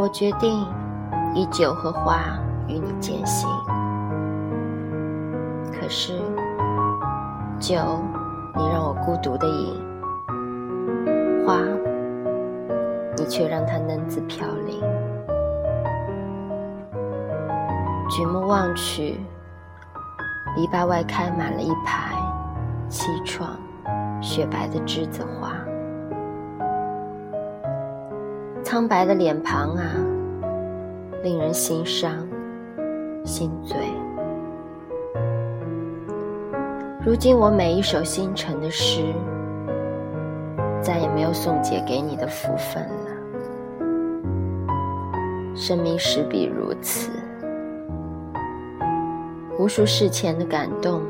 [0.00, 0.64] 我决定
[1.34, 3.50] 以酒和花与你践行。
[5.72, 6.12] 可是，
[7.58, 7.74] 酒
[8.54, 9.74] 你让我孤独的饮，
[11.44, 11.58] 花
[13.16, 14.80] 你却让它嫩子飘零。
[18.08, 19.20] 举目望去，
[20.54, 22.14] 篱笆外开满了一排
[22.88, 23.48] 凄怆、
[24.22, 25.54] 雪白的栀子花。
[28.70, 29.82] 苍白的脸庞啊，
[31.22, 32.12] 令人心伤、
[33.24, 33.74] 心醉。
[37.02, 39.00] 如今我每一首新成的诗，
[40.82, 43.86] 再也没有送解给你的福分了。
[45.56, 47.10] 生命实比如此，
[49.58, 51.00] 无数事前的感动，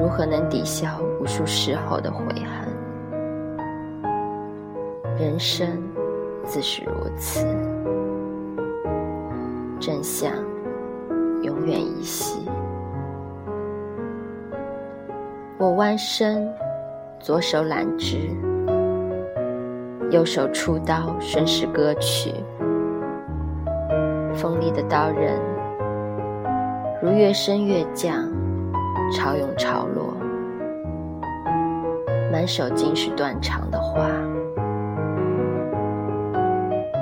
[0.00, 0.86] 如何能抵消
[1.20, 2.72] 无数事后的悔恨？
[5.18, 5.66] 人生。
[6.46, 7.44] 自是如此，
[9.80, 10.32] 真相
[11.42, 12.48] 永远依稀。
[15.58, 16.48] 我弯身，
[17.18, 18.30] 左手揽枝，
[20.10, 22.32] 右手出刀，顺势割去。
[24.32, 25.34] 锋利的刀刃，
[27.02, 28.30] 如越升越降，
[29.12, 30.14] 潮涌潮落，
[32.30, 34.06] 满手尽是断肠的花。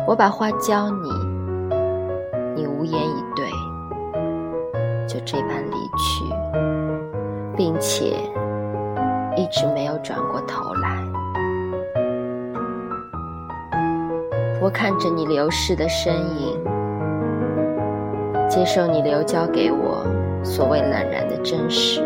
[0.07, 1.09] 我把花交你，
[2.55, 3.47] 你无言以对，
[5.09, 6.25] 就这般离去，
[7.57, 8.17] 并且
[9.35, 11.03] 一直没有转过头来。
[14.61, 16.63] 我看着你流逝的身影，
[18.47, 20.05] 接受你留交给我
[20.43, 22.03] 所谓冷然的真实。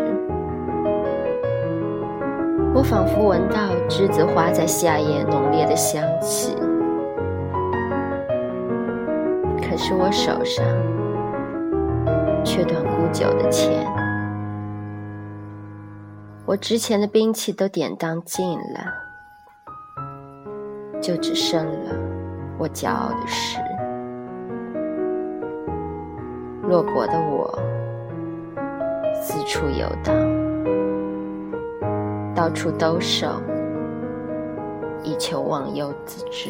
[2.73, 3.57] 我仿佛闻到
[3.89, 6.55] 栀子花在夏夜浓烈的香气。
[9.69, 10.65] 可是我手上
[12.43, 13.85] 缺断沽酒的钱，
[16.45, 18.91] 我值钱的兵器都典当尽了，
[20.99, 21.95] 就只剩了
[22.57, 23.59] 我骄傲的诗。
[26.63, 27.59] 落魄的我
[29.21, 30.15] 四处游荡，
[32.33, 33.39] 到处兜售，
[35.03, 36.49] 以求忘忧自知。